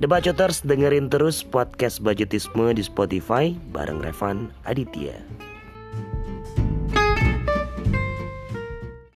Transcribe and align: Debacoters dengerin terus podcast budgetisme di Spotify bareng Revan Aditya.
Debacoters 0.00 0.64
dengerin 0.64 1.12
terus 1.12 1.44
podcast 1.44 2.00
budgetisme 2.00 2.72
di 2.72 2.80
Spotify 2.80 3.52
bareng 3.68 4.00
Revan 4.00 4.48
Aditya. 4.64 5.12